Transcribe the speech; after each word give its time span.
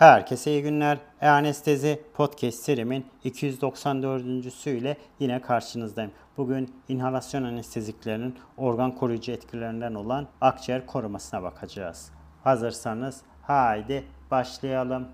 Herkese 0.00 0.50
iyi 0.50 0.62
günler. 0.62 0.98
E-Anestezi 1.20 2.02
Podcast 2.14 2.58
serimin 2.58 3.06
294. 3.24 4.66
ile 4.66 4.96
yine 5.18 5.42
karşınızdayım. 5.42 6.10
Bugün 6.36 6.74
inhalasyon 6.88 7.42
anesteziklerinin 7.42 8.36
organ 8.56 8.94
koruyucu 8.94 9.32
etkilerinden 9.32 9.94
olan 9.94 10.28
akciğer 10.40 10.86
korumasına 10.86 11.42
bakacağız. 11.42 12.10
Hazırsanız 12.44 13.20
haydi 13.42 14.04
başlayalım. 14.30 15.08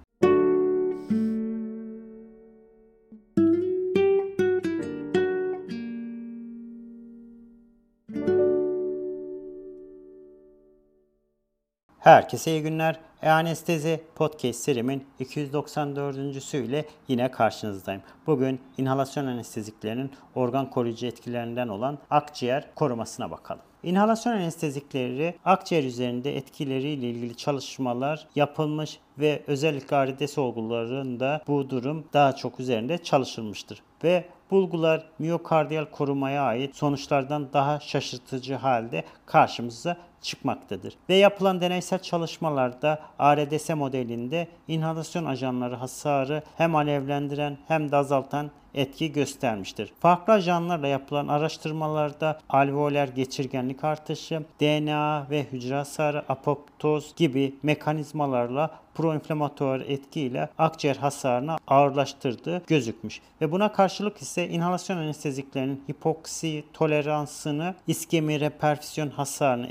Herkese 11.99 12.51
iyi 12.51 12.63
günler. 12.63 13.01
E-Anestezi 13.27 14.01
Podcast 14.15 14.61
serimin 14.61 15.05
294. 15.19 16.55
ile 16.55 16.85
yine 17.09 17.31
karşınızdayım. 17.31 18.03
Bugün 18.27 18.61
inhalasyon 18.79 19.27
anesteziklerinin 19.27 20.11
organ 20.35 20.71
koruyucu 20.71 21.07
etkilerinden 21.07 21.69
olan 21.69 21.99
akciğer 22.11 22.75
korumasına 22.75 23.31
bakalım. 23.31 23.63
İnhalasyon 23.83 24.33
anestezikleri 24.33 25.35
akciğer 25.45 25.85
üzerinde 25.85 26.37
etkileriyle 26.37 27.11
ilgili 27.11 27.37
çalışmalar 27.37 28.29
yapılmış 28.35 28.99
ve 29.19 29.43
özellikle 29.47 29.97
ARDS 29.97 30.39
olgularında 30.39 31.43
bu 31.47 31.71
durum 31.71 32.05
daha 32.13 32.37
çok 32.37 32.61
üzerinde 32.61 32.99
çalışılmıştır. 32.99 33.83
Ve 34.05 34.25
bulgular 34.51 35.09
miyokardiyal 35.19 35.85
korumaya 35.85 36.43
ait 36.43 36.77
sonuçlardan 36.77 37.53
daha 37.53 37.81
şaşırtıcı 37.81 38.55
halde 38.55 39.05
karşımıza 39.27 39.97
çıkmaktadır. 40.27 40.95
Ve 41.09 41.15
yapılan 41.15 41.61
deneysel 41.61 41.99
çalışmalarda 41.99 43.01
ARDS 43.19 43.71
modelinde 43.71 44.49
inhalasyon 44.69 45.25
ajanları 45.25 45.75
hasarı 45.75 46.43
hem 46.57 46.77
alevlendiren 46.77 47.59
hem 47.69 47.91
de 47.91 47.97
azaltan 47.97 48.51
etki 48.77 49.13
göstermiştir. 49.13 49.93
Farklı 50.01 50.33
ajanlarla 50.33 50.87
yapılan 50.87 51.29
araştırmalarda 51.29 52.39
alveoler 52.49 53.09
geçirgenlik 53.09 53.85
artışı, 53.85 54.43
DNA 54.61 55.27
ve 55.31 55.47
hücre 55.53 55.75
hasarı, 55.75 56.25
apoptoz 56.29 57.15
gibi 57.17 57.55
mekanizmalarla 57.63 58.71
proinflamatuar 58.95 59.81
etkiyle 59.81 60.49
akciğer 60.59 60.97
hasarını 60.97 61.57
ağırlaştırdığı 61.67 62.63
gözükmüş. 62.67 63.21
Ve 63.41 63.53
buna 63.53 63.73
karşılık 63.73 64.23
ise 64.23 64.49
inhalasyon 64.49 64.97
anesteziklerinin 64.97 65.85
hipoksi 65.91 66.65
toleransını 66.73 67.75
iskemi 67.87 68.41
reperfüsyon 68.41 69.09
hasarını 69.09 69.67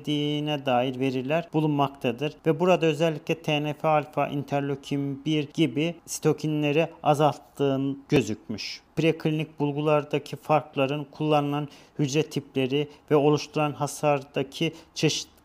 etkilediğine 0.00 0.66
dair 0.66 1.00
veriler 1.00 1.48
bulunmaktadır. 1.52 2.32
Ve 2.46 2.60
burada 2.60 2.86
özellikle 2.86 3.34
TNF 3.34 3.84
alfa, 3.84 4.28
interleukin 4.28 5.24
1 5.24 5.48
gibi 5.54 5.94
sitokinleri 6.06 6.88
azalttığın 7.02 8.02
gözükmüş 8.08 8.80
preklinik 8.96 9.60
bulgulardaki 9.60 10.36
farkların 10.36 11.04
kullanılan 11.04 11.68
hücre 11.98 12.22
tipleri 12.22 12.88
ve 13.10 13.16
oluşturan 13.16 13.72
hasardaki 13.72 14.72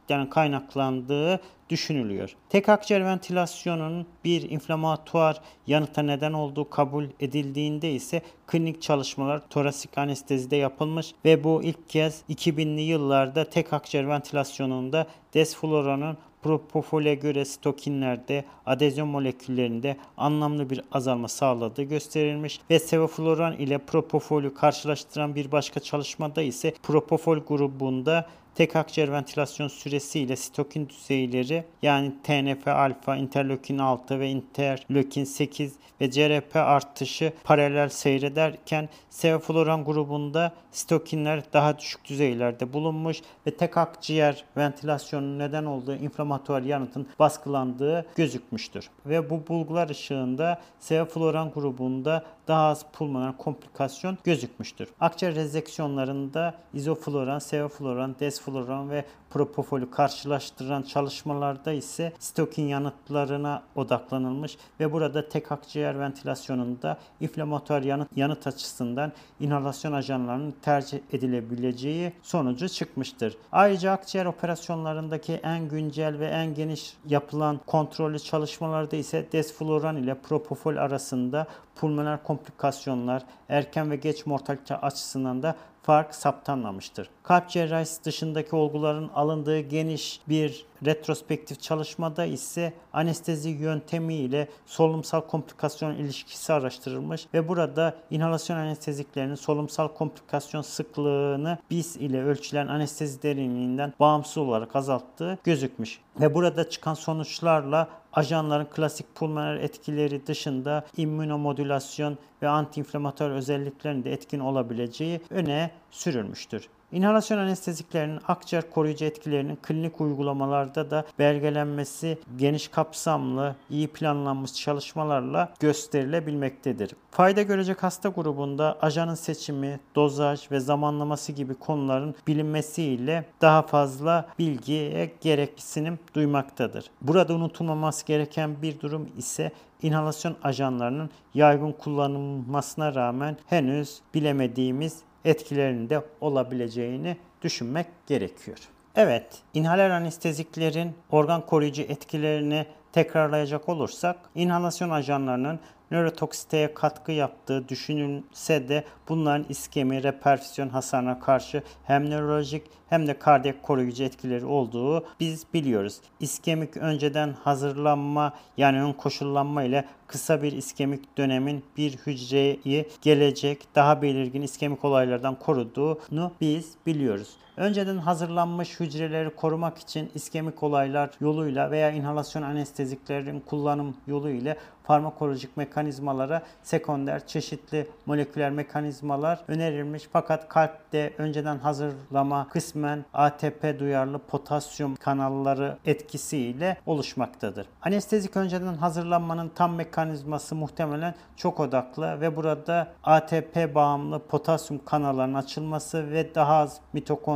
çeşitlikten 0.06 0.30
kaynaklandığı 0.30 1.40
düşünülüyor. 1.70 2.36
Tek 2.50 2.70
akciğer 2.70 3.06
ventilasyonun 3.06 4.06
bir 4.26 4.50
inflamatuar 4.50 5.42
yanıta 5.68 6.02
neden 6.02 6.34
olduğu 6.34 6.70
kabul 6.70 7.06
edildiğinde 7.20 7.92
ise 7.92 8.22
klinik 8.48 8.82
çalışmalar 8.82 9.42
torasik 9.50 9.98
anestezide 9.98 10.56
yapılmış 10.56 11.14
ve 11.26 11.44
bu 11.44 11.64
ilk 11.64 11.90
kez 11.90 12.24
2000'li 12.30 12.82
yıllarda 12.82 13.46
tek 13.50 13.74
akciğer 13.74 14.08
ventilasyonunda 14.10 15.08
desfluranın 15.34 16.18
propofole 16.46 17.16
göre 17.16 17.46
stokinlerde 17.46 18.46
adezyon 18.66 19.08
moleküllerinde 19.08 19.98
anlamlı 20.18 20.70
bir 20.70 20.82
azalma 20.92 21.28
sağladığı 21.28 21.84
gösterilmiş 21.84 22.60
ve 22.70 22.80
sevofluran 22.80 23.54
ile 23.54 23.78
propofolü 23.78 24.54
karşılaştıran 24.54 25.36
bir 25.36 25.52
başka 25.52 25.80
çalışmada 25.80 26.42
ise 26.42 26.74
propofol 26.84 27.38
grubunda 27.38 28.26
tek 28.56 28.76
akciğer 28.76 29.12
ventilasyon 29.12 29.68
süresi 29.68 30.20
ile 30.20 30.36
sitokin 30.36 30.90
düzeyleri 30.90 31.64
yani 31.82 32.14
TNF 32.24 32.68
alfa, 32.68 33.16
interleukin 33.16 33.78
6 33.78 34.20
ve 34.20 34.30
interleukin 34.30 35.24
8 35.24 35.74
ve 36.02 36.12
CRP 36.12 36.56
artışı 36.56 37.34
paralel 37.44 37.90
seyrederken 37.90 38.90
sevofloran 39.10 39.86
grubunda 39.86 40.54
sitokinler 40.72 41.44
daha 41.54 41.80
düşük 41.80 42.06
düzeylerde 42.06 42.74
bulunmuş 42.74 43.22
ve 43.48 43.52
tek 43.52 43.78
akciğer 43.78 44.44
ventilasyonun 44.58 45.40
neden 45.40 45.66
olduğu 45.66 45.96
inflamatuar 45.96 46.62
yanıtın 46.62 47.08
baskılandığı 47.20 48.06
gözükmüştür. 48.16 48.90
Ve 49.06 49.30
bu 49.30 49.48
bulgular 49.48 49.90
ışığında 49.90 50.62
sevofloran 50.80 51.52
grubunda 51.52 52.26
daha 52.48 52.68
az 52.68 52.86
pulmoner 52.94 53.38
komplikasyon 53.38 54.18
gözükmüştür. 54.24 54.90
Akciğer 55.00 55.36
rezeksiyonlarında 55.36 56.54
izofloran, 56.74 57.40
sevofloran, 57.40 58.16
desfloran 58.20 58.90
ve 58.90 59.06
propofolü 59.30 59.92
karşılaştıran 59.92 60.82
çalışmalarda 60.82 61.72
ise 61.72 62.14
stokin 62.20 62.64
yanıtlarına 62.64 63.64
odaklanılmış 63.76 64.58
ve 64.80 64.92
burada 64.92 65.30
tek 65.30 65.52
akciğer 65.52 66.00
ventilasyonunda 66.00 66.98
inflamatuar 67.20 67.82
yanıt, 67.82 68.10
yanıt 68.16 68.48
açısından 68.48 69.12
inhalasyon 69.40 69.94
ajanlarının 69.94 70.54
tercih 70.62 71.00
edilebileceği 71.14 72.14
sonucu 72.22 72.70
çıkmıştır. 72.70 73.38
Ayrıca 73.52 73.92
akciğer 73.92 74.26
operasyonlarındaki 74.26 75.34
en 75.34 75.70
güncel 75.70 76.20
ve 76.20 76.28
en 76.28 76.54
geniş 76.54 76.94
yapılan 77.06 77.60
kontrollü 77.66 78.20
çalışmalarda 78.20 78.96
ise 78.96 79.28
desfloran 79.32 79.98
ile 79.98 80.16
propofol 80.16 80.76
arasında 80.76 81.48
pulmoner 81.76 82.24
komplikasyonlar, 82.38 83.24
erken 83.50 83.92
ve 83.92 83.96
geç 83.96 84.26
mortalite 84.26 84.76
açısından 84.76 85.44
da 85.44 85.56
fark 85.86 86.16
saptanmamıştır. 86.16 87.10
Kalp 87.24 87.50
cerrahisi 87.50 88.04
dışındaki 88.04 88.56
olguların 88.56 89.10
alındığı 89.16 89.60
geniş 89.60 90.20
bir 90.30 90.66
retrospektif 90.86 91.62
çalışmada 91.62 92.26
ise 92.26 92.74
anestezi 92.94 93.50
yöntemi 93.50 94.14
ile 94.16 94.48
solunumsal 94.66 95.22
komplikasyon 95.22 95.96
ilişkisi 95.96 96.54
araştırılmış 96.54 97.28
ve 97.34 97.48
burada 97.48 97.96
inhalasyon 98.10 98.58
anesteziklerinin 98.58 99.36
solunumsal 99.36 99.88
komplikasyon 99.88 100.62
sıklığını 100.62 101.58
BIS 101.72 101.96
ile 101.96 102.24
ölçülen 102.24 102.68
anestezi 102.68 103.24
derinliğinden 103.24 103.94
bağımsız 104.00 104.38
olarak 104.38 104.76
azalttığı 104.76 105.38
gözükmüş. 105.44 106.00
Ve 106.22 106.34
burada 106.34 106.70
çıkan 106.70 106.94
sonuçlarla 106.94 107.88
ajanların 108.14 108.66
klasik 108.66 109.16
pulmoner 109.16 109.56
etkileri 109.56 110.28
dışında 110.28 110.86
immünomodülasyon 110.98 112.18
ve 112.46 112.50
antiinflamatuar 112.50 113.30
özelliklerinde 113.30 114.12
etkin 114.12 114.40
olabileceği 114.40 115.22
öne 115.30 115.72
sürülmüştür. 115.92 116.70
İnhalasyon 116.96 117.38
anesteziklerinin 117.38 118.20
akciğer 118.28 118.70
koruyucu 118.70 119.06
etkilerinin 119.06 119.56
klinik 119.56 120.02
uygulamalarda 120.02 120.92
da 120.92 121.06
belgelenmesi 121.20 122.18
geniş 122.38 122.68
kapsamlı, 122.68 123.56
iyi 123.70 123.88
planlanmış 123.88 124.54
çalışmalarla 124.54 125.54
gösterilebilmektedir. 125.60 126.92
Fayda 127.12 127.42
görecek 127.42 127.84
hasta 127.84 128.10
grubunda 128.10 128.78
ajanın 128.82 129.16
seçimi, 129.16 129.80
dozaj 129.96 130.52
ve 130.52 130.60
zamanlaması 130.60 131.32
gibi 131.32 131.54
konuların 131.56 132.16
bilinmesiyle 132.28 133.26
daha 133.42 133.62
fazla 133.62 134.26
bilgiye 134.40 135.12
gereksinim 135.22 136.00
duymaktadır. 136.14 136.86
Burada 137.02 137.34
unutulmaması 137.34 138.06
gereken 138.06 138.62
bir 138.62 138.80
durum 138.80 139.10
ise 139.18 139.52
inhalasyon 139.82 140.36
ajanlarının 140.44 141.10
yaygın 141.34 141.72
kullanılmasına 141.72 142.96
rağmen 142.96 143.38
henüz 143.48 144.00
bilemediğimiz 144.14 145.02
etkilerinde 145.26 146.02
olabileceğini 146.22 147.18
düşünmek 147.42 147.88
gerekiyor. 148.08 148.58
Evet, 148.96 149.26
inhaler 149.54 149.90
anesteziklerin 149.90 150.94
organ 151.12 151.46
koruyucu 151.46 151.82
etkilerini 151.82 152.66
tekrarlayacak 152.92 153.70
olursak, 153.70 154.18
inhalasyon 154.36 154.90
ajanlarının 154.90 155.60
nörotoksiteye 155.92 156.74
katkı 156.74 157.12
yaptığı 157.12 157.70
düşünülse 157.70 158.70
de 158.70 158.84
bunların 159.10 159.46
iskemi, 159.50 160.04
reperfüsyon 160.04 160.70
hasarına 160.70 161.20
karşı 161.20 161.64
hem 161.84 162.10
nörolojik 162.10 162.64
hem 162.90 163.08
de 163.08 163.20
kardiyak 163.20 163.64
koruyucu 163.64 164.04
etkileri 164.04 164.46
olduğu 164.46 165.06
biz 165.20 165.46
biliyoruz. 165.54 166.00
İskemik 166.20 166.78
önceden 166.78 167.36
hazırlanma 167.44 168.34
yani 168.58 168.82
ön 168.82 168.94
koşullanma 168.94 169.64
ile 169.64 169.86
kısa 170.08 170.42
bir 170.44 170.52
iskemik 170.52 171.18
dönemin 171.18 171.64
bir 171.78 171.98
hücreyi 171.98 172.86
gelecek 173.02 173.76
daha 173.76 174.02
belirgin 174.02 174.42
iskemik 174.42 174.86
olaylardan 174.86 175.40
koruduğunu 175.40 176.32
biz 176.42 176.72
biliyoruz. 176.86 177.38
Önceden 177.58 177.98
hazırlanmış 177.98 178.80
hücreleri 178.80 179.30
korumak 179.30 179.78
için 179.78 180.12
iskemik 180.16 180.64
olaylar 180.64 181.10
yoluyla 181.20 181.72
veya 181.72 181.92
inhalasyon 181.92 182.42
anesteziklerin 182.44 183.40
kullanım 183.40 183.98
yolu 184.08 184.30
ile 184.30 184.58
farmakolojik 184.84 185.58
mekanizmalar 185.58 185.96
mekanizmalara 186.06 186.42
sekonder 186.64 187.28
çeşitli 187.28 187.88
moleküler 188.06 188.52
mekanizmalar 188.52 189.40
önerilmiş. 189.48 190.10
Fakat 190.14 190.50
kalpte 190.50 191.14
önceden 191.18 191.58
hazırlama 191.58 192.48
kısmen 192.50 193.06
ATP 193.14 193.80
duyarlı 193.80 194.20
potasyum 194.20 194.96
kanalları 194.96 195.78
etkisiyle 195.86 196.78
oluşmaktadır. 196.86 197.68
Anestezik 197.82 198.38
önceden 198.38 198.74
hazırlanmanın 198.74 199.52
tam 199.56 199.76
mekanizması 199.76 200.56
muhtemelen 200.56 201.16
çok 201.36 201.60
odaklı 201.60 202.22
ve 202.22 202.36
burada 202.36 202.88
ATP 203.04 203.76
bağımlı 203.76 204.20
potasyum 204.20 204.86
kanallarının 204.86 205.34
açılması 205.34 206.12
ve 206.12 206.36
daha 206.36 206.56
az 206.56 206.80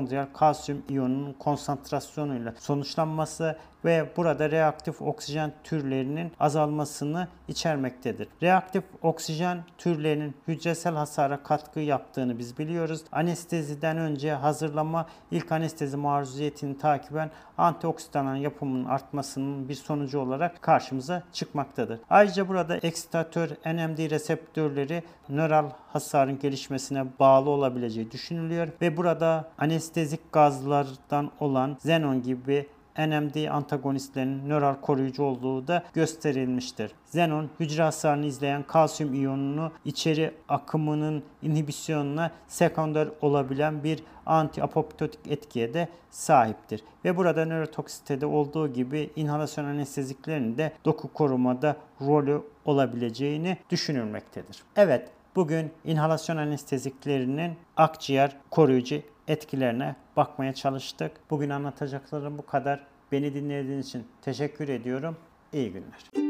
mitokondriyal 0.09 0.25
kalsiyum 0.33 0.83
iyonunun 0.89 1.33
konsantrasyonuyla 1.33 2.53
sonuçlanması 2.59 3.57
ve 3.85 4.09
burada 4.17 4.51
reaktif 4.51 5.01
oksijen 5.01 5.51
türlerinin 5.63 6.31
azalmasını 6.39 7.27
içermektedir. 7.47 8.27
Reaktif 8.43 8.83
oksijen 9.01 9.63
türlerinin 9.77 10.35
hücresel 10.47 10.95
hasara 10.95 11.43
katkı 11.43 11.79
yaptığını 11.79 12.39
biz 12.39 12.57
biliyoruz. 12.57 13.01
Anesteziden 13.11 13.97
önce 13.97 14.33
hazırlama 14.33 15.05
ilk 15.31 15.51
anestezi 15.51 15.97
maruziyetini 15.97 16.77
takiben 16.77 17.31
antioksidan 17.57 18.35
yapımının 18.35 18.85
artmasının 18.85 19.69
bir 19.69 19.75
sonucu 19.75 20.19
olarak 20.19 20.61
karşımıza 20.61 21.23
çıkmaktadır. 21.33 21.99
Ayrıca 22.09 22.47
burada 22.47 22.77
eksitatör 22.77 23.49
NMD 23.49 24.09
reseptörleri 24.09 25.03
nöral 25.29 25.69
hasarın 25.93 26.39
gelişmesine 26.39 27.05
bağlı 27.19 27.49
olabileceği 27.49 28.11
düşünülüyor 28.11 28.67
ve 28.81 28.97
burada 28.97 29.49
anestezik 29.57 30.31
gazlardan 30.31 31.31
olan 31.39 31.73
xenon 31.73 32.23
gibi 32.23 32.67
NMD 33.07 33.47
antagonistlerinin 33.49 34.49
nöral 34.49 34.75
koruyucu 34.75 35.23
olduğu 35.23 35.67
da 35.67 35.83
gösterilmiştir. 35.93 36.91
Xenon 37.07 37.49
hücre 37.59 37.83
hasarını 37.83 38.25
izleyen 38.25 38.63
kalsiyum 38.63 39.13
iyonunu 39.13 39.71
içeri 39.85 40.33
akımının 40.49 41.23
inhibisyonuna 41.41 42.31
sekonder 42.47 43.07
olabilen 43.21 43.83
bir 43.83 44.03
anti-apoptotik 44.25 45.31
etkiye 45.31 45.73
de 45.73 45.87
sahiptir. 46.09 46.83
Ve 47.05 47.17
burada 47.17 47.45
nörotoksitede 47.45 48.25
olduğu 48.25 48.73
gibi 48.73 49.09
inhalasyon 49.15 49.65
anesteziklerinin 49.65 50.57
de 50.57 50.71
doku 50.85 51.13
korumada 51.13 51.75
rolü 52.01 52.41
olabileceğini 52.65 53.57
düşünülmektedir. 53.69 54.63
Evet, 54.75 55.09
bugün 55.35 55.71
inhalasyon 55.85 56.37
anesteziklerinin 56.37 57.53
akciğer 57.77 58.37
koruyucu 58.51 59.01
etkilerine 59.29 59.95
bakmaya 60.17 60.53
çalıştık. 60.53 61.11
Bugün 61.29 61.49
anlatacaklarım 61.49 62.37
bu 62.37 62.45
kadar. 62.45 62.79
Beni 63.11 63.33
dinlediğiniz 63.33 63.87
için 63.87 64.07
teşekkür 64.21 64.69
ediyorum. 64.69 65.17
İyi 65.53 65.71
günler. 65.71 66.28